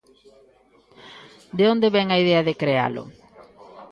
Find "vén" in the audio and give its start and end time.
1.95-2.07